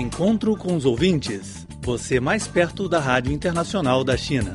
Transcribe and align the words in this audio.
Encontro 0.00 0.56
com 0.56 0.74
os 0.74 0.86
ouvintes. 0.86 1.66
Você 1.82 2.18
mais 2.18 2.48
perto 2.48 2.88
da 2.88 2.98
Rádio 2.98 3.34
Internacional 3.34 4.02
da 4.02 4.16
China. 4.16 4.54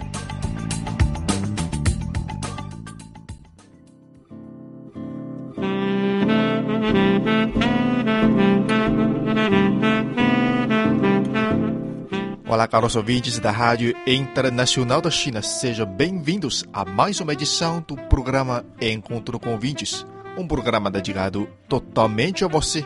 Olá, 12.48 12.68
caros 12.68 12.96
ouvintes 12.96 13.38
da 13.38 13.52
Rádio 13.52 13.96
Internacional 14.08 15.00
da 15.00 15.12
China. 15.12 15.44
Sejam 15.44 15.86
bem-vindos 15.86 16.66
a 16.74 16.84
mais 16.84 17.20
uma 17.20 17.34
edição 17.34 17.86
do 17.88 17.96
programa 17.96 18.66
Encontro 18.82 19.40
com 19.40 19.52
Ouvintes. 19.52 20.04
Um 20.36 20.48
programa 20.48 20.90
dedicado 20.90 21.48
totalmente 21.70 22.44
a 22.44 22.48
você. 22.48 22.84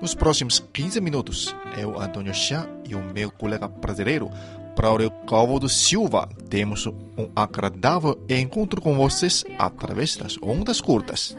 Nos 0.00 0.14
próximos 0.14 0.62
15 0.74 1.00
minutos, 1.00 1.56
eu, 1.78 1.98
Antônio 1.98 2.34
Chá, 2.34 2.68
e 2.86 2.94
o 2.94 3.02
meu 3.02 3.30
colega 3.30 3.66
brasileiro, 3.66 4.30
Braulio 4.76 5.10
Calvo 5.26 5.66
Silva, 5.70 6.28
temos 6.50 6.86
um 6.86 7.30
agradável 7.34 8.22
encontro 8.28 8.78
com 8.80 8.94
vocês 8.94 9.42
através 9.58 10.14
das 10.16 10.36
ondas 10.42 10.82
curtas. 10.82 11.34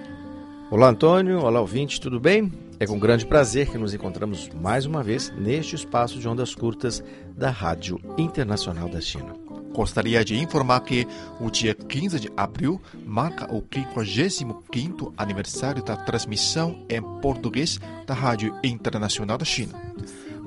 Olá, 0.72 0.90
Antônio. 0.90 1.42
Olá, 1.42 1.62
ouvinte, 1.62 2.02
tudo 2.02 2.20
bem? 2.20 2.52
É 2.80 2.88
com 2.88 2.98
grande 2.98 3.28
prazer 3.28 3.70
que 3.70 3.78
nos 3.78 3.94
encontramos 3.94 4.50
mais 4.60 4.88
uma 4.88 5.04
vez 5.04 5.32
neste 5.38 5.76
espaço 5.76 6.18
de 6.18 6.28
ondas 6.28 6.56
curtas 6.56 7.04
da 7.36 7.52
Rádio 7.52 8.02
Internacional 8.18 8.90
da 8.90 9.00
China. 9.00 9.47
Gostaria 9.78 10.26
de 10.26 10.36
informar 10.36 10.80
que 10.80 11.08
o 11.40 11.52
dia 11.52 11.76
15 11.76 12.20
de 12.20 12.32
abril 12.36 12.82
marca 13.06 13.46
o 13.54 13.62
55º 13.62 15.14
aniversário 15.16 15.84
da 15.84 15.96
transmissão 15.96 16.84
em 16.90 17.00
português 17.22 17.80
da 18.04 18.16
Rádio 18.16 18.58
Internacional 18.64 19.38
da 19.38 19.46
China. 19.46 19.80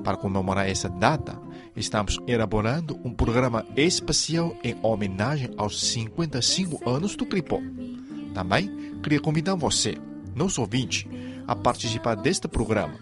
Para 0.03 0.17
comemorar 0.17 0.69
essa 0.69 0.89
data, 0.89 1.39
estamos 1.77 2.19
elaborando 2.27 2.99
um 3.05 3.13
programa 3.13 3.65
especial 3.77 4.53
em 4.61 4.75
homenagem 4.83 5.49
aos 5.55 5.81
55 5.81 6.89
anos 6.89 7.15
do 7.15 7.25
Cripó. 7.25 7.61
Também 8.33 8.99
queria 9.01 9.21
convidar 9.21 9.55
você, 9.55 9.95
nosso 10.35 10.59
ouvinte, 10.59 11.07
a 11.47 11.55
participar 11.55 12.15
deste 12.15 12.47
programa. 12.47 12.93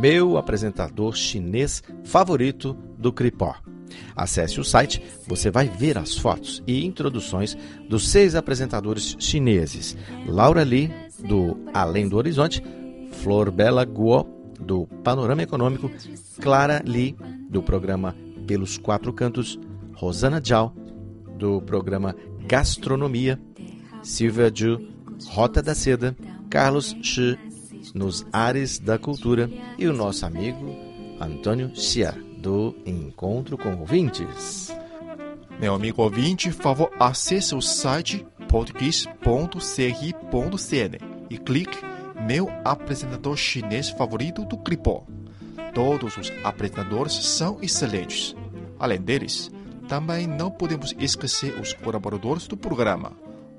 Meu 0.00 0.36
Apresentador 0.36 1.14
Chinês 1.14 1.82
Favorito 2.04 2.76
do 2.98 3.12
CRIPOR. 3.12 3.62
Acesse 4.16 4.60
o 4.60 4.64
site, 4.64 5.02
você 5.26 5.50
vai 5.50 5.68
ver 5.68 5.98
as 5.98 6.16
fotos 6.16 6.62
e 6.66 6.84
introduções 6.84 7.56
dos 7.88 8.08
seis 8.08 8.34
apresentadores 8.34 9.16
chineses: 9.18 9.96
Laura 10.26 10.62
Lee, 10.62 10.92
do 11.18 11.56
Além 11.72 12.08
do 12.08 12.16
Horizonte, 12.16 12.62
Flor 13.22 13.50
Bela 13.50 13.84
Guo, 13.84 14.26
do 14.58 14.86
Panorama 15.02 15.42
Econômico, 15.42 15.90
Clara 16.40 16.82
Lee, 16.84 17.16
do 17.48 17.62
programa 17.62 18.14
Pelos 18.46 18.78
Quatro 18.78 19.12
Cantos, 19.12 19.58
Rosana 19.94 20.40
Zhao, 20.44 20.74
do 21.36 21.60
programa 21.62 22.14
Gastronomia, 22.46 23.40
Silvia 24.02 24.52
Ju, 24.54 24.78
Rota 25.26 25.62
da 25.62 25.74
Seda, 25.74 26.16
Carlos 26.50 26.94
Shi, 27.02 27.38
nos 27.94 28.26
Ares 28.32 28.78
da 28.78 28.98
Cultura 28.98 29.50
e 29.78 29.86
o 29.86 29.92
nosso 29.92 30.26
amigo 30.26 30.74
Antônio 31.20 31.70
Xia, 31.74 32.12
do 32.38 32.74
Encontro 32.84 33.56
com 33.56 33.76
Ouvintes. 33.76 34.74
Meu 35.60 35.74
amigo 35.74 36.02
ouvinte, 36.02 36.50
favor, 36.50 36.90
acesse 36.98 37.54
o 37.54 37.60
site 37.60 38.26
português.cri.cn 38.48 40.98
e 41.30 41.38
clique 41.38 41.78
Meu 42.26 42.48
apresentador 42.64 43.36
chinês 43.36 43.90
favorito 43.90 44.44
do 44.44 44.58
Cripó. 44.58 45.06
Todos 45.72 46.16
os 46.16 46.32
apresentadores 46.42 47.12
são 47.12 47.58
excelentes. 47.62 48.34
Além 48.78 49.00
deles, 49.00 49.50
também 49.88 50.26
não 50.26 50.50
podemos 50.50 50.94
esquecer 50.98 51.58
os 51.60 51.72
colaboradores 51.72 52.46
do 52.46 52.56
programa, 52.56 53.12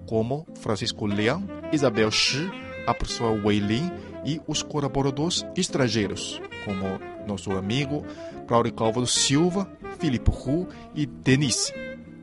como 0.05 0.45
Francisco 0.59 1.05
Leão, 1.05 1.43
Isabel 1.71 2.11
Shi, 2.11 2.51
a 2.85 2.93
professora 2.93 3.41
Wei 3.45 3.59
Lin 3.59 3.91
e 4.23 4.41
os 4.47 4.61
colaboradores 4.61 5.45
estrangeiros, 5.55 6.41
como 6.63 6.99
nosso 7.27 7.51
amigo 7.51 8.05
Braulio 8.47 8.73
Calvo 8.73 9.05
Silva, 9.05 9.67
Filipe 9.99 10.31
Hu 10.31 10.67
e 10.93 11.05
Denise. 11.05 11.73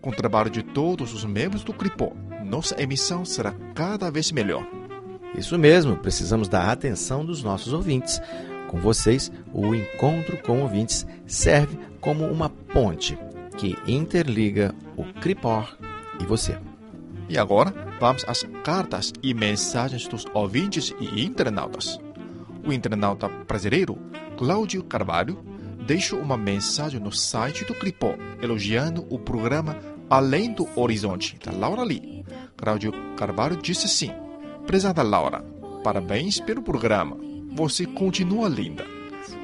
Com 0.01 0.11
o 0.11 0.15
trabalho 0.15 0.51
de 0.51 0.63
todos 0.63 1.13
os 1.15 1.25
membros 1.25 1.63
do 1.63 1.73
CRIPO, 1.73 2.17
nossa 2.45 2.81
emissão 2.81 3.25
será 3.25 3.55
cada 3.75 4.11
vez 4.11 4.33
melhor. 4.33 4.67
Isso 5.37 5.59
mesmo, 5.59 5.97
precisamos 5.97 6.49
da 6.49 6.71
atenção 6.71 7.25
dos 7.25 7.43
nossos 7.43 7.73
ouvintes. 7.73 8.21
Com 8.69 8.81
vocês, 8.81 9.31
o 9.53 9.75
encontro 9.75 10.37
com 10.39 10.61
ouvintes 10.61 11.07
serve 11.27 11.79
como 12.01 12.25
uma 12.27 12.49
ponte 12.49 13.17
que 13.57 13.77
interliga 13.87 14.75
o 14.97 15.05
Cripor 15.21 15.77
e 16.21 16.25
você. 16.25 16.59
E 17.29 17.39
agora, 17.39 17.73
vamos 17.99 18.25
às 18.27 18.43
cartas 18.65 19.13
e 19.23 19.33
mensagens 19.33 20.07
dos 20.07 20.27
ouvintes 20.35 20.95
e 21.01 21.25
internautas. 21.25 21.99
O 22.67 22.73
internauta 22.73 23.29
brasileiro 23.29 23.99
Cláudio 24.37 24.83
Carvalho 24.85 25.39
deixou 25.87 26.21
uma 26.21 26.37
mensagem 26.37 27.01
no 27.01 27.11
site 27.11 27.65
do 27.65 27.75
Cripó, 27.75 28.15
elogiando 28.41 29.07
o 29.11 29.19
programa 29.19 29.79
Além 30.09 30.53
do 30.53 30.69
Horizonte, 30.79 31.39
da 31.45 31.53
Laura 31.53 31.83
Lee. 31.83 32.25
Cláudio 32.57 32.93
Carvalho 33.17 33.57
disse 33.57 33.87
assim: 33.87 34.13
Prezada 34.67 35.03
Laura, 35.03 35.43
parabéns 35.83 36.41
pelo 36.41 36.63
programa. 36.63 37.17
Você 37.55 37.87
continua 37.87 38.49
linda. 38.49 38.85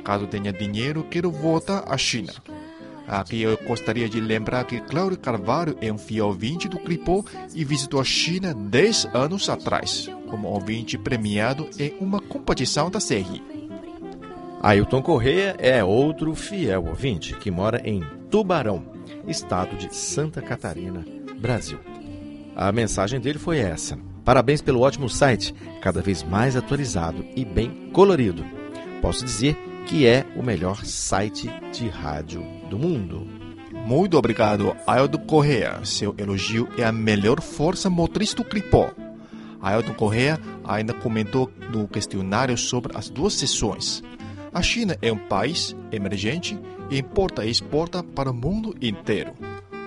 Caso 0.04 0.26
tenha 0.26 0.52
dinheiro, 0.52 1.04
quero 1.10 1.30
voltar 1.30 1.84
à 1.86 1.96
China. 1.98 2.32
Aqui 3.08 3.40
eu 3.40 3.56
gostaria 3.66 4.06
de 4.06 4.20
lembrar 4.20 4.64
que 4.64 4.80
Cláudio 4.80 5.18
Carvalho 5.18 5.74
é 5.80 5.90
um 5.90 5.96
fiel 5.96 6.26
ouvinte 6.26 6.68
do 6.68 6.78
Cripó 6.78 7.24
e 7.54 7.64
visitou 7.64 8.00
a 8.00 8.04
China 8.04 8.52
10 8.52 9.06
anos 9.14 9.48
atrás, 9.48 10.10
como 10.28 10.48
ouvinte 10.48 10.98
premiado 10.98 11.68
em 11.78 11.94
uma 12.00 12.20
competição 12.20 12.90
da 12.90 13.00
CRI. 13.00 13.42
Ailton 14.60 15.00
Correia 15.00 15.56
é 15.58 15.82
outro 15.82 16.34
fiel 16.34 16.84
ouvinte 16.84 17.34
que 17.34 17.50
mora 17.50 17.80
em 17.82 18.02
Tubarão, 18.30 18.84
estado 19.26 19.74
de 19.76 19.94
Santa 19.94 20.42
Catarina, 20.42 21.02
Brasil. 21.38 21.78
A 22.54 22.70
mensagem 22.70 23.18
dele 23.18 23.38
foi 23.38 23.58
essa: 23.58 23.98
Parabéns 24.22 24.60
pelo 24.60 24.80
ótimo 24.80 25.08
site, 25.08 25.54
cada 25.80 26.02
vez 26.02 26.22
mais 26.22 26.56
atualizado 26.56 27.24
e 27.34 27.42
bem 27.42 27.88
colorido. 27.90 28.44
Posso 29.00 29.24
dizer 29.24 29.56
que 29.88 30.06
é 30.06 30.26
o 30.36 30.42
melhor 30.42 30.84
site 30.84 31.50
de 31.72 31.88
rádio 31.88 32.42
do 32.68 32.78
mundo. 32.78 33.26
Muito 33.86 34.18
obrigado, 34.18 34.76
Ailton 34.86 35.18
Correa. 35.20 35.80
Seu 35.82 36.14
elogio 36.18 36.68
é 36.76 36.84
a 36.84 36.92
melhor 36.92 37.40
força 37.40 37.88
motriz 37.88 38.34
do 38.34 38.44
Cripó. 38.44 38.90
Ailton 39.62 39.94
Correa 39.94 40.38
ainda 40.62 40.92
comentou 40.92 41.50
no 41.72 41.88
questionário 41.88 42.56
sobre 42.58 42.96
as 42.98 43.08
duas 43.08 43.32
sessões. 43.32 44.02
A 44.52 44.60
China 44.60 44.94
é 45.00 45.10
um 45.10 45.16
país 45.16 45.74
emergente 45.90 46.58
e 46.90 46.98
importa 46.98 47.46
e 47.46 47.50
exporta 47.50 48.02
para 48.02 48.30
o 48.30 48.34
mundo 48.34 48.76
inteiro. 48.82 49.32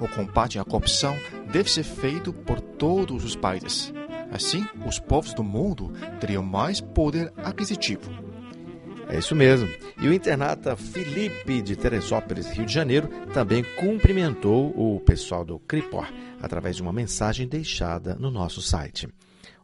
O 0.01 0.07
combate 0.07 0.57
à 0.57 0.63
corrupção 0.63 1.15
deve 1.51 1.69
ser 1.69 1.83
feito 1.83 2.33
por 2.33 2.59
todos 2.59 3.23
os 3.23 3.35
países. 3.35 3.93
Assim, 4.31 4.65
os 4.83 4.97
povos 4.97 5.35
do 5.35 5.43
mundo 5.43 5.93
teriam 6.19 6.41
mais 6.41 6.81
poder 6.81 7.31
aquisitivo. 7.37 8.30
É 9.11 9.17
isso 9.17 9.35
mesmo. 9.35 9.67
E 10.01 10.07
o 10.07 10.13
internata 10.13 10.73
Felipe 10.77 11.61
de 11.61 11.75
Teresópolis, 11.75 12.47
Rio 12.47 12.65
de 12.65 12.73
Janeiro, 12.73 13.09
também 13.33 13.61
cumprimentou 13.77 14.69
o 14.69 15.01
pessoal 15.01 15.43
do 15.43 15.59
Cripor 15.59 16.07
através 16.41 16.77
de 16.77 16.81
uma 16.81 16.93
mensagem 16.93 17.45
deixada 17.45 18.15
no 18.15 18.31
nosso 18.31 18.61
site. 18.61 19.09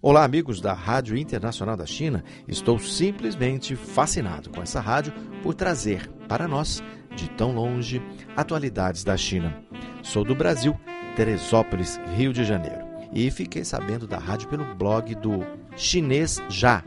Olá, 0.01 0.25
amigos 0.25 0.59
da 0.59 0.73
Rádio 0.73 1.15
Internacional 1.15 1.77
da 1.77 1.85
China. 1.85 2.25
Estou 2.45 2.77
simplesmente 2.77 3.73
fascinado 3.73 4.49
com 4.49 4.61
essa 4.61 4.81
rádio 4.81 5.13
por 5.41 5.53
trazer 5.53 6.09
para 6.27 6.45
nós, 6.45 6.83
de 7.15 7.29
tão 7.29 7.53
longe, 7.53 8.01
atualidades 8.35 9.05
da 9.05 9.15
China. 9.15 9.63
Sou 10.03 10.25
do 10.25 10.35
Brasil, 10.35 10.77
Teresópolis, 11.15 11.97
Rio 12.17 12.33
de 12.33 12.43
Janeiro, 12.43 12.85
e 13.13 13.31
fiquei 13.31 13.63
sabendo 13.63 14.05
da 14.05 14.17
rádio 14.17 14.49
pelo 14.49 14.75
blog 14.75 15.15
do 15.15 15.39
Chinês 15.77 16.37
Já 16.49 16.83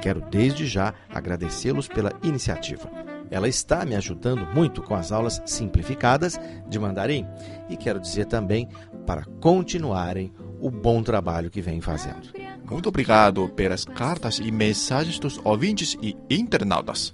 Quero 0.00 0.20
desde 0.20 0.66
já 0.66 0.94
agradecê-los 1.08 1.88
pela 1.88 2.12
iniciativa. 2.22 2.90
Ela 3.30 3.48
está 3.48 3.84
me 3.84 3.96
ajudando 3.96 4.46
muito 4.54 4.82
com 4.82 4.94
as 4.94 5.10
aulas 5.10 5.42
simplificadas 5.46 6.38
de 6.68 6.78
mandarim 6.78 7.26
e 7.68 7.76
quero 7.76 8.00
dizer 8.00 8.26
também 8.26 8.68
para 9.06 9.24
continuarem 9.40 10.32
o 10.60 10.70
bom 10.70 11.02
trabalho 11.02 11.50
que 11.50 11.60
vem 11.60 11.80
fazendo. 11.80 12.32
Muito 12.70 12.88
obrigado 12.88 13.48
pelas 13.50 13.84
cartas 13.84 14.38
e 14.38 14.50
mensagens 14.50 15.18
dos 15.18 15.38
ouvintes 15.44 15.96
e 16.00 16.16
internautas. 16.30 17.12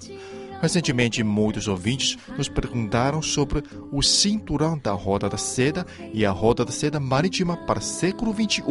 Recentemente, 0.60 1.24
muitos 1.24 1.66
ouvintes 1.66 2.18
nos 2.36 2.48
perguntaram 2.48 3.22
sobre 3.22 3.62
o 3.90 4.02
cinturão 4.02 4.78
da 4.78 4.92
Roda 4.92 5.28
da 5.28 5.38
Seda 5.38 5.86
e 6.12 6.24
a 6.24 6.30
Roda 6.30 6.64
da 6.64 6.70
Seda 6.70 7.00
Marítima 7.00 7.56
para 7.56 7.78
o 7.78 7.82
século 7.82 8.34
XXI, 8.34 8.62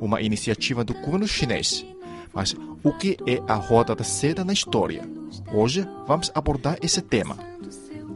uma 0.00 0.22
iniciativa 0.22 0.84
do 0.84 0.94
governo 0.94 1.26
chinês. 1.26 1.84
Mas 2.32 2.54
o 2.82 2.92
que 2.92 3.16
é 3.26 3.40
a 3.46 3.54
Roda 3.54 3.94
da 3.94 4.04
Seda 4.04 4.44
na 4.44 4.52
história? 4.52 5.02
Hoje 5.52 5.86
vamos 6.06 6.30
abordar 6.34 6.78
esse 6.82 7.00
tema. 7.00 7.36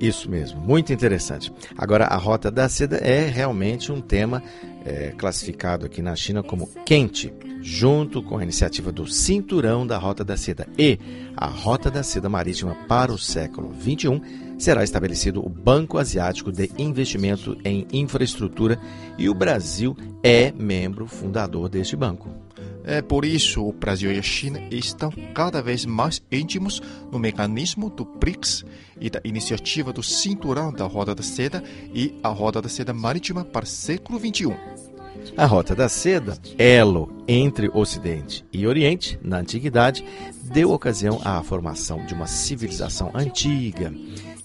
Isso 0.01 0.29
mesmo, 0.29 0.61
muito 0.61 0.93
interessante. 0.93 1.53
Agora, 1.77 2.07
a 2.07 2.17
Rota 2.17 2.51
da 2.51 2.69
Seda 2.69 2.97
é 2.97 3.27
realmente 3.27 3.93
um 3.93 4.01
tema 4.01 4.43
é, 4.85 5.15
classificado 5.17 5.87
aqui 5.87 6.03
na 6.03 6.17
China 6.17 6.43
como 6.43 6.69
quente, 6.85 7.33
junto 7.61 8.23
com 8.23 8.37
a 8.37 8.43
iniciativa 8.43 8.91
do 8.91 9.07
Cinturão 9.07 9.87
da 9.87 9.97
Rota 9.97 10.25
da 10.25 10.37
Seda 10.37 10.67
e 10.77 10.99
a 11.37 11.47
Rota 11.47 11.91
da 11.91 12.03
Seda 12.03 12.29
Marítima 12.29 12.75
para 12.89 13.13
o 13.13 13.19
século 13.19 13.73
XXI, 13.81 14.21
será 14.59 14.85
estabelecido 14.85 15.45
o 15.45 15.49
Banco 15.49 15.97
Asiático 15.97 16.53
de 16.53 16.71
Investimento 16.77 17.57
em 17.65 17.87
Infraestrutura 17.93 18.79
e 19.17 19.29
o 19.29 19.35
Brasil 19.35 19.97
é 20.23 20.53
membro 20.53 21.07
fundador 21.07 21.69
deste 21.69 21.97
banco. 21.97 22.29
É 22.87 23.01
por 23.01 23.25
isso 23.25 23.67
o 23.67 23.73
Brasil 23.73 24.13
e 24.13 24.19
a 24.19 24.23
China 24.23 24.61
estão 24.71 25.11
cada 25.35 25.63
vez 25.63 25.87
mais 25.87 26.23
íntimos 26.31 26.83
no 27.11 27.19
mecanismo 27.19 27.89
do 27.89 28.05
BRICS 28.05 28.65
e 29.01 29.09
da 29.09 29.21
iniciativa 29.25 29.91
do 29.91 30.03
Cinturão 30.03 30.71
da 30.71 30.85
Roda 30.85 31.15
da 31.15 31.23
Seda 31.23 31.65
e 31.95 32.15
a 32.23 32.29
Roda 32.29 32.61
da 32.61 32.69
Seda 32.69 32.93
Marítima 32.93 33.43
para 33.43 33.65
o 33.65 33.67
século 33.67 34.19
XXI. 34.19 34.55
A 35.35 35.47
Rota 35.47 35.75
da 35.75 35.89
Seda, 35.89 36.37
elo 36.59 37.11
entre 37.27 37.71
Ocidente 37.73 38.45
e 38.53 38.67
Oriente, 38.67 39.19
na 39.23 39.39
antiguidade, 39.39 40.05
deu 40.43 40.71
ocasião 40.71 41.19
à 41.25 41.43
formação 41.43 42.05
de 42.05 42.13
uma 42.13 42.27
civilização 42.27 43.11
antiga 43.15 43.95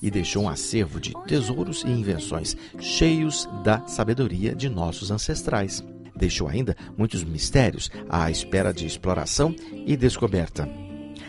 e 0.02 0.10
deixou 0.10 0.44
um 0.44 0.50
acervo 0.50 0.98
de 0.98 1.14
tesouros 1.28 1.84
e 1.84 1.90
invenções 1.90 2.56
cheios 2.80 3.50
da 3.66 3.86
sabedoria 3.86 4.56
de 4.56 4.70
nossos 4.70 5.12
ancestrais 5.12 5.84
deixou 6.20 6.48
ainda 6.48 6.76
muitos 6.96 7.24
mistérios 7.24 7.90
à 8.08 8.30
espera 8.30 8.72
de 8.72 8.86
exploração 8.86 9.56
e 9.88 9.98
descoberta. 9.98 10.70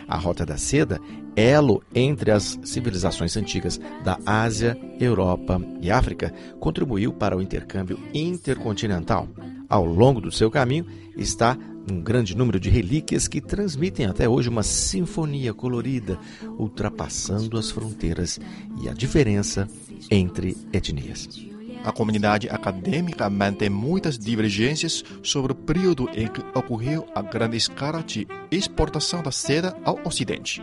A 0.07 0.17
Rota 0.17 0.45
da 0.45 0.59
Seda, 0.59 1.01
elo 1.37 1.83
entre 1.95 2.33
as 2.33 2.59
civilizações 2.65 3.37
antigas 3.37 3.81
da 4.05 4.19
Ásia, 4.27 4.77
Europa 4.99 5.63
e 5.81 5.91
África, 5.91 6.35
contribuiu 6.59 7.13
para 7.13 7.37
o 7.37 7.41
intercâmbio 7.41 7.99
intercontinental. 8.13 9.29
Ao 9.69 9.85
longo 9.85 10.21
do 10.21 10.33
seu 10.33 10.51
caminho 10.51 10.85
está 11.17 11.57
um 11.91 12.01
grande 12.01 12.37
número 12.37 12.59
de 12.59 12.69
relíquias 12.69 13.29
que 13.29 13.41
transmitem 13.41 14.07
até 14.07 14.29
hoje 14.29 14.49
uma 14.49 14.63
sinfonia 14.63 15.55
colorida, 15.55 16.19
ultrapassando 16.59 17.57
as 17.57 17.71
fronteiras 17.71 18.39
e 18.83 18.89
a 18.89 18.93
diferença 18.93 19.69
entre 20.11 20.57
etnias. 20.73 21.50
A 21.83 21.93
comunidade 21.93 22.49
acadêmica 22.49 23.31
mantém 23.31 23.71
muitas 23.71 24.19
divergências 24.19 25.03
sobre 25.23 25.53
o 25.53 25.55
período 25.55 26.11
em 26.15 26.29
que 26.29 26.41
ocorreu 26.55 27.07
a 27.15 27.23
grande 27.23 27.57
escala 27.57 28.03
de 28.03 28.29
exportação 28.51 29.23
da 29.23 29.33
seda 29.33 29.75
ao 29.83 29.99
Ocidente. 30.05 30.63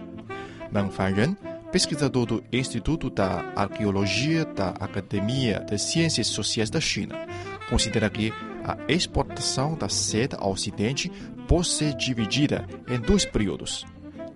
Meng 0.72 0.92
Fanren, 0.92 1.36
pesquisador 1.72 2.26
do 2.28 2.44
Instituto 2.54 3.10
da 3.10 3.52
Arqueologia 3.56 4.46
da 4.46 4.70
Academia 4.80 5.66
de 5.68 5.80
Ciências 5.80 6.28
Sociais 6.28 6.70
da 6.70 6.80
China, 6.80 7.16
considera 7.68 8.10
que 8.12 8.32
a 8.64 8.78
exportação 8.88 9.76
da 9.76 9.90
seda 9.90 10.38
ao 10.38 10.52
Ocidente 10.52 11.12
pode 11.48 11.68
ser 11.68 11.96
dividida 11.96 12.68
em 12.88 13.00
dois 13.00 13.26
períodos, 13.26 13.86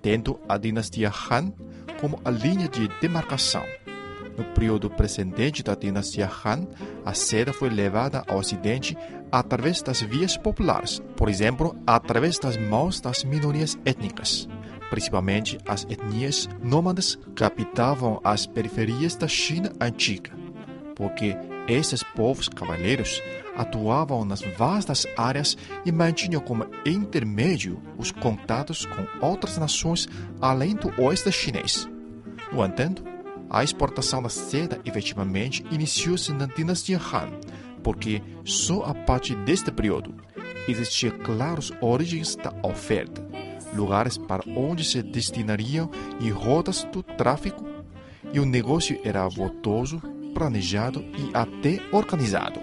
tendo 0.01 0.39
a 0.49 0.57
dinastia 0.57 1.11
Han 1.29 1.53
como 1.99 2.19
a 2.25 2.31
linha 2.31 2.67
de 2.67 2.87
demarcação 2.99 3.63
no 4.37 4.43
período 4.53 4.89
precedente 4.89 5.63
da 5.63 5.75
dinastia 5.75 6.29
Han, 6.45 6.67
a 7.05 7.13
seda 7.13 7.53
foi 7.53 7.69
levada 7.69 8.23
ao 8.27 8.39
Ocidente 8.39 8.97
através 9.31 9.81
das 9.81 10.01
vias 10.01 10.37
populares, 10.37 11.01
por 11.15 11.29
exemplo, 11.29 11.75
através 11.85 12.37
das 12.39 12.57
mãos 12.57 12.99
das 12.99 13.23
minorias 13.23 13.77
étnicas. 13.85 14.47
Principalmente 14.89 15.57
as 15.65 15.83
etnias 15.89 16.49
nômades 16.61 17.17
que 17.35 17.43
habitavam 17.43 18.19
as 18.23 18.45
periferias 18.45 19.15
da 19.15 19.27
China 19.27 19.71
antiga, 19.79 20.31
porque 20.95 21.37
esses 21.67 22.03
povos 22.03 22.49
cavaleiros 22.49 23.21
atuavam 23.55 24.25
nas 24.25 24.41
vastas 24.57 25.05
áreas 25.17 25.57
e 25.85 25.91
mantinham 25.91 26.41
como 26.41 26.65
intermédio 26.85 27.81
os 27.97 28.11
contatos 28.11 28.85
com 28.85 29.25
outras 29.25 29.57
nações 29.57 30.07
além 30.41 30.75
do 30.75 30.91
oeste 31.01 31.31
chinês. 31.31 31.89
No 32.51 32.65
entanto, 32.65 33.03
a 33.51 33.63
exportação 33.65 34.23
da 34.23 34.29
seda 34.29 34.79
efetivamente 34.85 35.63
iniciou-se 35.69 36.31
na 36.31 36.45
dinastia 36.45 36.97
Han, 36.97 37.29
porque 37.83 38.21
só 38.45 38.83
a 38.83 38.93
partir 38.93 39.35
deste 39.43 39.69
período 39.69 40.15
existiam 40.69 41.17
claras 41.19 41.71
origens 41.81 42.37
da 42.37 42.53
oferta, 42.63 43.21
lugares 43.75 44.17
para 44.17 44.43
onde 44.55 44.85
se 44.85 45.03
destinariam 45.03 45.91
e 46.21 46.29
rotas 46.29 46.85
do 46.93 47.03
tráfico, 47.03 47.65
e 48.31 48.39
o 48.39 48.45
negócio 48.45 48.97
era 49.03 49.27
voltoso, 49.27 50.01
planejado 50.33 51.01
e 51.01 51.29
até 51.33 51.81
organizado. 51.91 52.61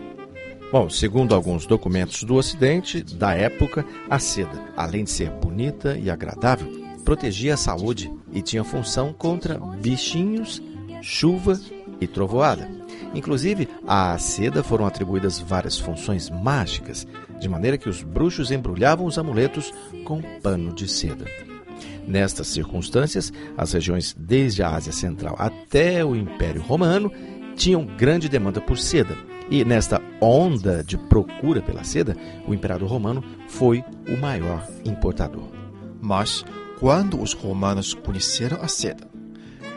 Bom, 0.73 0.89
segundo 0.89 1.35
alguns 1.35 1.67
documentos 1.67 2.25
do 2.25 2.35
Ocidente, 2.37 3.03
da 3.03 3.35
época, 3.35 3.85
a 4.09 4.19
seda, 4.19 4.73
além 4.77 5.05
de 5.05 5.11
ser 5.11 5.31
bonita 5.31 5.99
e 5.99 6.11
agradável, 6.11 6.71
protegia 7.05 7.55
a 7.55 7.57
saúde 7.59 8.11
e 8.33 8.43
tinha 8.43 8.65
função 8.65 9.13
contra 9.13 9.59
bichinhos 9.59 10.63
chuva 11.03 11.59
e 12.01 12.07
trovoada. 12.07 12.71
Inclusive, 13.15 13.69
à 13.87 14.17
seda 14.19 14.63
foram 14.63 14.87
atribuídas 14.87 15.39
várias 15.39 15.79
funções 15.79 16.29
mágicas, 16.29 17.07
de 17.41 17.49
maneira 17.49 17.79
que 17.79 17.89
os 17.89 18.03
bruxos 18.03 18.51
embrulhavam 18.51 19.07
os 19.07 19.19
amuletos 19.19 19.73
com 20.05 20.21
pano 20.43 20.73
de 20.73 20.87
seda. 20.89 21.25
Nestas 22.07 22.49
circunstâncias, 22.49 23.33
as 23.57 23.73
regiões 23.73 24.15
desde 24.19 24.63
a 24.63 24.71
Ásia 24.71 24.93
Central 24.93 25.37
até 25.39 26.05
o 26.05 26.17
Império 26.17 26.63
Romano 26.63 27.13
tinham 27.55 27.85
grande 27.85 28.29
demanda 28.29 28.61
por 28.61 28.79
seda, 28.79 29.17
e 29.51 29.65
nesta 29.65 30.01
onda 30.21 30.85
de 30.85 30.99
procura 30.99 31.63
pela 31.63 31.83
seda, 31.83 32.17
o 32.47 32.53
Imperador 32.53 32.89
Romano 32.89 33.25
foi 33.49 33.83
o 34.09 34.17
maior 34.17 34.67
importador. 34.85 35.49
Mas, 36.01 36.45
quando 36.79 37.21
os 37.21 37.33
romanos 37.33 37.95
conheceram 37.95 38.61
a 38.63 38.69
seda, 38.69 39.08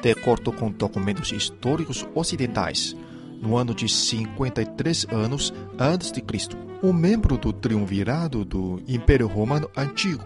de 0.01 0.11
acordo 0.11 0.51
com 0.51 0.71
documentos 0.71 1.31
históricos 1.31 2.07
ocidentais, 2.15 2.95
no 3.41 3.57
ano 3.57 3.73
de 3.73 3.87
53 3.87 5.07
anos 5.11 5.53
antes 5.79 6.11
de 6.11 6.21
Cristo, 6.21 6.57
um 6.83 6.91
membro 6.91 7.37
do 7.37 7.53
triunvirado 7.53 8.43
do 8.43 8.81
Império 8.87 9.27
Romano 9.27 9.69
Antigo, 9.75 10.23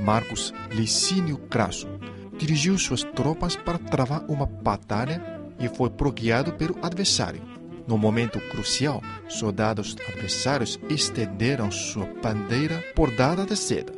Marcos 0.00 0.52
Licínio 0.70 1.38
Crasso, 1.38 1.88
dirigiu 2.36 2.76
suas 2.76 3.02
tropas 3.02 3.54
para 3.54 3.78
travar 3.78 4.24
uma 4.28 4.46
batalha 4.46 5.22
e 5.58 5.68
foi 5.68 5.88
bloqueado 5.88 6.52
pelo 6.54 6.76
adversário. 6.82 7.42
No 7.86 7.98
momento 7.98 8.40
crucial, 8.50 9.02
soldados 9.28 9.96
adversários 10.08 10.80
estenderam 10.88 11.70
sua 11.70 12.06
bandeira 12.22 12.82
bordada 12.96 13.44
de 13.44 13.56
seda. 13.56 13.92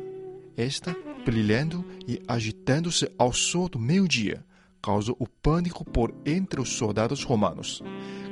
Esta 0.55 0.95
brilhando 1.25 1.83
e 2.07 2.21
agitando-se 2.27 3.09
ao 3.17 3.33
sol 3.33 3.67
do 3.67 3.79
meio-dia, 3.79 4.45
causou 4.81 5.15
o 5.19 5.27
pânico 5.27 5.83
por 5.83 6.13
entre 6.25 6.61
os 6.61 6.69
soldados 6.69 7.23
romanos, 7.23 7.83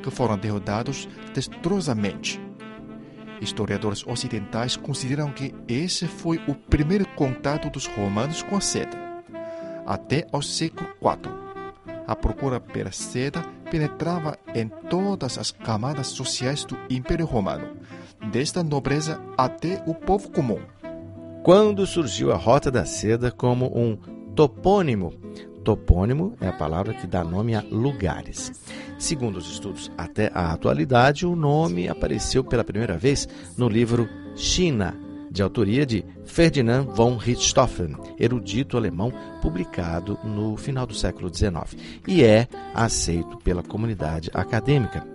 que 0.01 0.11
foram 0.11 0.37
derrotados 0.37 1.07
destrozamente. 1.33 2.39
Historiadores 3.41 4.05
ocidentais 4.07 4.77
consideram 4.77 5.31
que 5.31 5.53
esse 5.67 6.07
foi 6.07 6.39
o 6.47 6.55
primeiro 6.55 7.07
contato 7.09 7.69
dos 7.69 7.85
romanos 7.85 8.41
com 8.43 8.55
a 8.55 8.61
seda. 8.61 8.97
Até 9.85 10.25
ao 10.31 10.41
século 10.41 10.87
IV, 11.01 11.31
a 12.07 12.15
procura 12.15 12.59
pela 12.59 12.91
seda 12.91 13.41
penetrava 13.69 14.37
em 14.53 14.67
todas 14.89 15.37
as 15.37 15.51
camadas 15.51 16.07
sociais 16.07 16.63
do 16.63 16.77
Império 16.89 17.25
Romano, 17.25 17.75
desde 18.31 18.59
a 18.59 18.63
nobreza 18.63 19.21
até 19.37 19.83
o 19.85 19.93
povo 19.93 20.29
comum. 20.31 20.59
Quando 21.43 21.85
surgiu 21.85 22.31
a 22.31 22.35
Rota 22.35 22.71
da 22.71 22.85
Seda 22.85 23.31
como 23.31 23.67
um 23.77 23.97
topônimo 24.33 25.13
Topônimo 25.65 26.37
é 26.39 26.47
a 26.47 26.53
palavra 26.53 26.93
que 26.93 27.07
dá 27.07 27.23
nome 27.23 27.55
a 27.55 27.63
lugares. 27.71 28.51
Segundo 28.99 29.37
os 29.37 29.51
estudos 29.51 29.91
até 29.97 30.31
a 30.31 30.53
atualidade, 30.53 31.25
o 31.25 31.35
nome 31.35 31.89
apareceu 31.89 32.43
pela 32.43 32.63
primeira 32.63 32.99
vez 32.99 33.27
no 33.57 33.67
livro 33.67 34.07
China, 34.35 34.95
de 35.31 35.41
autoria 35.41 35.83
de 35.83 36.05
Ferdinand 36.23 36.83
von 36.83 37.17
Richthofen, 37.17 37.97
erudito 38.19 38.77
alemão 38.77 39.11
publicado 39.41 40.19
no 40.23 40.55
final 40.55 40.85
do 40.85 40.93
século 40.93 41.33
XIX, 41.33 41.75
e 42.07 42.23
é 42.23 42.47
aceito 42.73 43.37
pela 43.39 43.63
comunidade 43.63 44.29
acadêmica. 44.35 45.05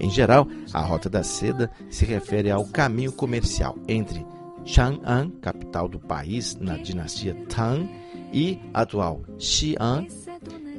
Em 0.00 0.10
geral, 0.10 0.48
a 0.74 0.80
Rota 0.80 1.08
da 1.08 1.22
Seda 1.22 1.70
se 1.88 2.04
refere 2.04 2.50
ao 2.50 2.66
caminho 2.66 3.12
comercial 3.12 3.78
entre 3.86 4.26
Chang'an, 4.64 5.30
capital 5.40 5.88
do 5.88 6.00
país 6.00 6.56
na 6.56 6.76
dinastia 6.76 7.36
Tang, 7.48 7.88
e 8.32 8.58
atual 8.72 9.22
Xi'an, 9.38 10.06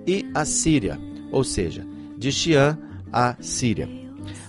e 0.06 0.26
a 0.34 0.46
Síria, 0.46 1.00
ou 1.32 1.44
seja, 1.44 1.86
de 2.18 2.32
Xi'an 2.32 2.78
a 3.12 3.36
Síria. 3.42 3.90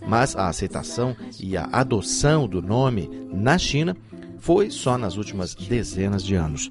Mas 0.07 0.35
a 0.37 0.49
aceitação 0.49 1.17
e 1.39 1.57
a 1.57 1.65
adoção 1.65 2.49
do 2.49 2.63
nome 2.63 3.09
na 3.33 3.59
China 3.59 3.97
foi 4.39 4.71
só 4.71 4.97
nas 4.97 5.17
últimas 5.17 5.55
dezenas 5.55 6.23
de 6.23 6.35
anos. 6.35 6.71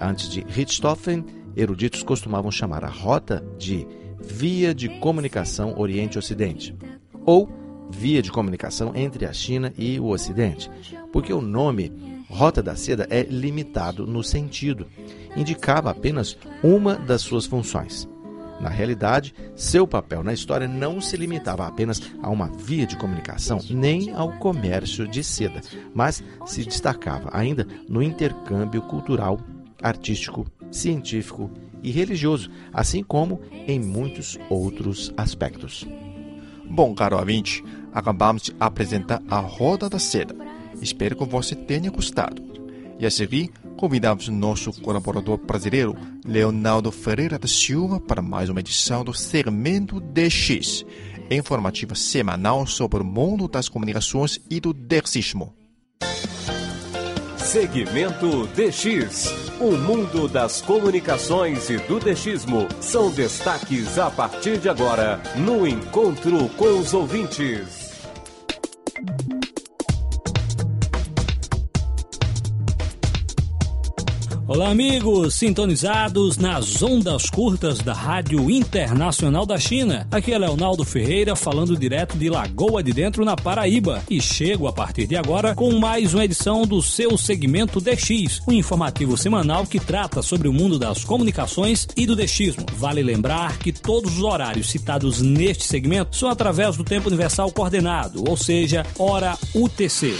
Antes 0.00 0.28
de 0.28 0.40
Richthofen, 0.40 1.24
eruditos 1.54 2.02
costumavam 2.02 2.50
chamar 2.50 2.84
a 2.84 2.88
rota 2.88 3.44
de 3.58 3.86
Via 4.20 4.74
de 4.74 4.88
Comunicação 4.98 5.78
Oriente-Ocidente 5.78 6.74
ou 7.24 7.48
via 7.90 8.20
de 8.20 8.32
comunicação 8.32 8.92
entre 8.94 9.26
a 9.26 9.32
China 9.32 9.72
e 9.78 10.00
o 10.00 10.06
Ocidente, 10.06 10.70
porque 11.12 11.32
o 11.32 11.40
nome 11.40 11.92
Rota 12.28 12.62
da 12.62 12.74
Seda 12.74 13.06
é 13.10 13.22
limitado 13.22 14.06
no 14.06 14.22
sentido, 14.22 14.86
indicava 15.36 15.90
apenas 15.90 16.36
uma 16.62 16.96
das 16.96 17.22
suas 17.22 17.46
funções. 17.46 18.08
Na 18.60 18.68
realidade, 18.68 19.34
seu 19.54 19.86
papel 19.86 20.22
na 20.22 20.32
história 20.32 20.66
não 20.66 21.00
se 21.00 21.16
limitava 21.16 21.66
apenas 21.66 22.00
a 22.22 22.30
uma 22.30 22.48
via 22.48 22.86
de 22.86 22.96
comunicação 22.96 23.60
nem 23.68 24.12
ao 24.12 24.32
comércio 24.38 25.06
de 25.06 25.22
seda, 25.22 25.60
mas 25.94 26.24
se 26.46 26.64
destacava 26.64 27.28
ainda 27.32 27.66
no 27.88 28.02
intercâmbio 28.02 28.82
cultural, 28.82 29.38
artístico, 29.82 30.46
científico 30.70 31.50
e 31.82 31.90
religioso, 31.90 32.50
assim 32.72 33.02
como 33.02 33.40
em 33.66 33.78
muitos 33.78 34.38
outros 34.48 35.12
aspectos. 35.16 35.86
Bom, 36.68 36.94
caro 36.94 37.18
ouvinte, 37.18 37.62
acabamos 37.92 38.42
de 38.42 38.56
apresentar 38.58 39.22
a 39.28 39.38
Roda 39.38 39.88
da 39.88 39.98
Seda. 39.98 40.45
Espero 40.80 41.16
que 41.16 41.24
você 41.24 41.54
tenha 41.54 41.90
gostado. 41.90 42.42
E 42.98 43.04
a 43.04 43.10
seguir, 43.10 43.50
convidamos 43.76 44.28
nosso 44.28 44.72
colaborador 44.80 45.36
brasileiro, 45.36 45.94
Leonardo 46.24 46.90
Ferreira 46.90 47.38
da 47.38 47.46
Silva, 47.46 48.00
para 48.00 48.22
mais 48.22 48.48
uma 48.48 48.60
edição 48.60 49.04
do 49.04 49.12
Segmento 49.12 50.00
DX, 50.00 50.84
informativa 51.30 51.94
semanal 51.94 52.66
sobre 52.66 53.02
o 53.02 53.04
mundo 53.04 53.48
das 53.48 53.68
comunicações 53.68 54.40
e 54.48 54.60
do 54.60 54.72
dexismo. 54.72 55.54
Segmento 57.36 58.46
DX. 58.48 59.46
O 59.60 59.72
mundo 59.72 60.28
das 60.28 60.60
comunicações 60.60 61.70
e 61.70 61.78
do 61.78 61.98
DXismo 61.98 62.66
são 62.80 63.10
destaques 63.10 63.98
a 63.98 64.10
partir 64.10 64.58
de 64.58 64.68
agora 64.68 65.22
no 65.36 65.66
Encontro 65.66 66.48
com 66.50 66.78
os 66.78 66.92
Ouvintes. 66.92 67.85
Olá, 74.56 74.70
amigos, 74.70 75.34
sintonizados 75.34 76.38
nas 76.38 76.82
ondas 76.82 77.28
curtas 77.28 77.80
da 77.80 77.92
Rádio 77.92 78.50
Internacional 78.50 79.44
da 79.44 79.58
China. 79.58 80.08
Aqui 80.10 80.32
é 80.32 80.38
Leonardo 80.38 80.82
Ferreira 80.82 81.36
falando 81.36 81.76
direto 81.76 82.16
de 82.16 82.30
Lagoa 82.30 82.82
de 82.82 82.90
Dentro, 82.90 83.22
na 83.22 83.36
Paraíba. 83.36 84.02
E 84.08 84.18
chego 84.18 84.66
a 84.66 84.72
partir 84.72 85.06
de 85.06 85.14
agora 85.14 85.54
com 85.54 85.78
mais 85.78 86.14
uma 86.14 86.24
edição 86.24 86.62
do 86.62 86.80
seu 86.80 87.18
segmento 87.18 87.82
DX, 87.82 88.40
um 88.48 88.52
informativo 88.52 89.14
semanal 89.18 89.66
que 89.66 89.78
trata 89.78 90.22
sobre 90.22 90.48
o 90.48 90.54
mundo 90.54 90.78
das 90.78 91.04
comunicações 91.04 91.86
e 91.94 92.06
do 92.06 92.16
DXismo. 92.16 92.64
Vale 92.78 93.02
lembrar 93.02 93.58
que 93.58 93.72
todos 93.72 94.16
os 94.16 94.22
horários 94.22 94.70
citados 94.70 95.20
neste 95.20 95.64
segmento 95.64 96.16
são 96.16 96.30
através 96.30 96.78
do 96.78 96.82
tempo 96.82 97.08
universal 97.08 97.52
coordenado, 97.52 98.24
ou 98.26 98.38
seja, 98.38 98.86
hora 98.98 99.36
UTC. 99.54 100.14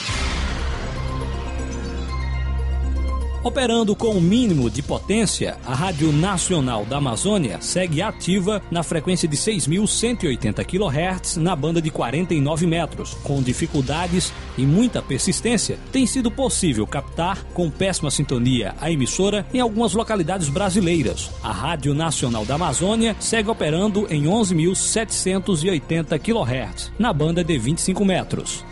Operando 3.47 3.95
com 3.95 4.09
o 4.09 4.21
mínimo 4.21 4.69
de 4.69 4.83
potência, 4.83 5.57
a 5.65 5.73
Rádio 5.73 6.11
Nacional 6.11 6.85
da 6.85 6.97
Amazônia 6.97 7.61
segue 7.61 8.03
ativa 8.03 8.61
na 8.73 8.83
frequência 8.83 9.29
de 9.29 9.37
6.180 9.37 10.65
kHz 10.65 11.37
na 11.37 11.55
banda 11.55 11.81
de 11.81 11.89
49 11.89 12.67
metros. 12.67 13.15
Com 13.23 13.41
dificuldades 13.41 14.33
e 14.59 14.63
muita 14.67 15.01
persistência, 15.01 15.79
tem 15.93 16.09
sido 16.09 16.29
possível 16.29 16.85
captar, 16.89 17.45
com 17.55 17.71
péssima 17.71 18.11
sintonia, 18.11 18.75
a 18.81 18.91
emissora 18.91 19.47
em 19.55 19.61
algumas 19.61 19.95
localidades 19.95 20.49
brasileiras. 20.49 21.31
A 21.41 21.53
Rádio 21.53 21.95
Nacional 21.95 22.45
da 22.45 22.57
Amazônia 22.57 23.15
segue 23.21 23.49
operando 23.49 24.09
em 24.11 24.25
11.780 24.25 26.19
kHz 26.19 26.91
na 26.99 27.13
banda 27.13 27.45
de 27.45 27.57
25 27.57 28.05
metros. 28.05 28.65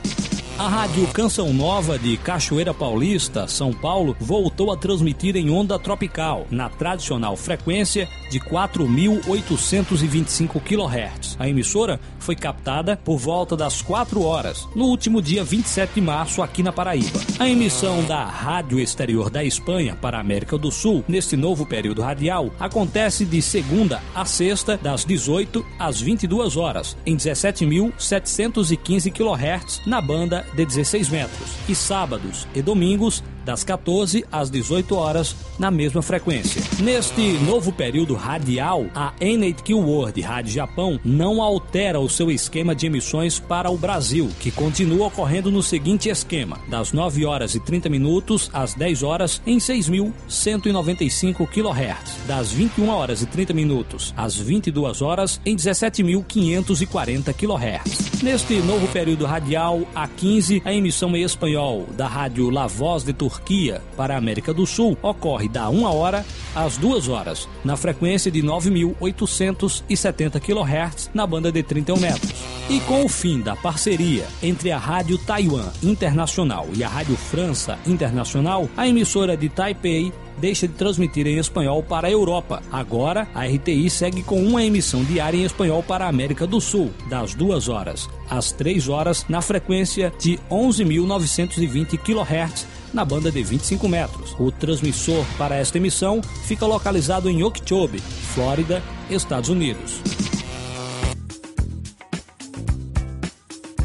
A 0.57 0.69
Rádio 0.69 1.05
Canção 1.09 1.53
Nova 1.53 1.99
de 1.99 2.17
Cachoeira 2.17 2.73
Paulista, 2.73 3.49
São 3.49 3.73
Paulo, 3.73 4.17
voltou 4.21 4.71
a 4.71 4.77
transmitir 4.77 5.35
em 5.35 5.51
onda 5.51 5.81
tropical, 5.81 6.47
na 6.49 6.69
tradicional 6.69 7.37
frequência 7.37 8.09
de 8.31 8.39
4.825 8.39 10.63
kHz. 10.63 11.35
A 11.41 11.49
emissora 11.49 11.99
foi 12.25 12.35
captada 12.35 12.97
por 12.97 13.19
volta 13.19 13.55
das 13.55 13.83
4 13.83 14.23
horas, 14.23 14.67
no 14.75 14.87
último 14.87 15.21
dia 15.21 15.45
27 15.45 15.95
de 15.95 16.01
março, 16.01 16.41
aqui 16.43 16.63
na 16.63 16.73
Paraíba. 16.73 17.21
A 17.39 17.47
emissão 17.49 18.03
da 18.05 18.25
Rádio 18.25 18.81
Exterior 18.81 19.29
da 19.29 19.45
Espanha 19.45 19.95
para 19.95 20.17
a 20.17 20.21
América 20.21 20.57
do 20.57 20.73
Sul, 20.73 21.05
neste 21.07 21.37
novo 21.37 21.67
período 21.67 22.01
radial, 22.01 22.51
acontece 22.59 23.27
de 23.27 23.43
segunda 23.43 24.01
a 24.15 24.25
sexta, 24.25 24.79
das 24.79 25.05
18 25.05 25.63
às 25.79 26.01
22 26.01 26.57
horas, 26.57 26.97
em 27.05 27.15
17.715 27.15 29.13
kHz, 29.13 29.83
na 29.87 30.01
banda 30.01 30.47
de 30.55 30.65
16 30.65 31.11
metros, 31.11 31.51
e 31.69 31.75
sábados 31.75 32.49
e 32.55 32.63
domingos 32.63 33.23
das 33.45 33.63
14 33.63 34.25
às 34.33 34.51
18 34.51 34.95
horas 34.97 35.37
na 35.59 35.71
mesma 35.71 36.03
frequência. 36.03 36.63
Neste 36.83 37.21
novo 37.45 37.73
período 37.73 38.15
radial, 38.15 38.87
a 38.95 39.13
NHK 39.21 39.75
World 39.75 40.21
Rádio 40.21 40.53
Japão 40.53 40.99
não 41.05 41.43
altera 41.43 42.01
o 42.01 42.09
seu 42.09 42.31
esquema 42.31 42.75
de 42.75 42.87
emissões 42.87 43.39
para 43.39 43.71
o 43.71 43.77
Brasil, 43.77 44.31
que 44.41 44.51
continua 44.51 45.07
ocorrendo 45.09 45.51
no 45.51 45.63
seguinte 45.63 46.09
esquema: 46.09 46.59
das 46.69 46.93
9 46.93 47.25
horas 47.27 47.55
e 47.55 47.61
30 47.61 47.89
minutos 47.89 48.51
às 48.53 48.75
10 48.75 49.03
horas 49.03 49.43
em 49.47 49.59
6.195 49.59 51.47
kHz, 51.47 52.27
das 52.27 52.51
21 52.53 52.89
horas 52.89 53.23
e 53.23 53.27
30 53.27 53.53
minutos 53.53 54.15
às 54.17 54.37
22 54.37 55.03
horas 55.03 55.41
em 55.45 55.55
17.540 55.55 57.35
kHz. 57.35 58.23
Neste 58.23 58.55
novo 58.61 58.89
período 58.89 59.27
radial, 59.27 59.83
a 59.95 60.09
15, 60.09 60.63
a 60.65 60.73
emissão 60.73 61.15
em 61.15 61.23
espanhol 61.23 61.87
da 61.97 62.07
rádio 62.07 62.49
La 62.51 62.67
Voz 62.67 63.05
de 63.05 63.13
Turquia 63.13 63.34
Turquia 63.35 63.83
para 63.97 64.15
a 64.15 64.19
América 64.19 64.55
do 64.55 64.65
Sul 64.65 64.97
ocorre 65.03 65.49
da 65.49 65.69
1 65.69 65.83
hora 65.85 66.25
às 66.55 66.77
2 66.77 67.09
horas, 67.09 67.49
na 67.65 67.77
frequência 67.77 68.31
de 68.31 68.43
9.870 68.43 70.41
kHz 70.41 71.11
na 71.13 71.27
banda 71.27 71.51
de 71.51 71.63
31 71.63 71.99
metros. 71.99 72.33
E 72.71 72.81
com 72.81 73.05
o 73.05 73.09
fim 73.09 73.41
da 73.41 73.57
parceria 73.57 74.27
entre 74.43 74.71
a 74.71 74.79
Rádio 74.79 75.19
Taiwan 75.19 75.71
Internacional 75.83 76.69
e 76.75 76.85
a 76.85 76.89
Rádio 76.89 77.17
França 77.17 77.79
Internacional, 77.87 78.69
a 78.77 78.87
emissora 78.89 79.37
de 79.37 79.49
Taipei 79.49 80.13
deixa 80.39 80.67
de 80.67 80.75
transmitir 80.75 81.27
em 81.27 81.39
espanhol 81.39 81.83
para 81.83 82.09
a 82.09 82.11
Europa. 82.11 82.63
Agora, 82.73 83.29
a 83.35 83.45
RTI 83.45 83.91
segue 83.91 84.23
com 84.23 84.43
uma 84.43 84.65
emissão 84.65 85.05
diária 85.05 85.37
em 85.37 85.45
espanhol 85.45 85.83
para 85.83 86.07
a 86.07 86.09
América 86.09 86.47
do 86.47 86.61
Sul, 86.61 86.91
das 87.09 87.35
2 87.35 87.69
horas 87.69 88.09
às 88.29 88.53
3 88.53 88.89
horas, 88.89 89.27
na 89.29 89.41
frequência 89.41 90.13
de 90.19 90.39
11.920 90.51 91.99
kHz 91.99 92.67
na 92.95 93.05
banda 93.05 93.31
de 93.31 93.43
25 93.43 93.89
metros. 93.89 94.35
O 94.39 94.51
transmissor 94.51 95.25
para 95.37 95.57
esta 95.57 95.79
emissão 95.79 96.23
fica 96.23 96.65
localizado 96.65 97.29
em 97.29 97.43
Okeechobee, 97.43 97.99
Flórida, 97.99 98.83
Estados 99.11 99.51
Unidos. 99.51 100.01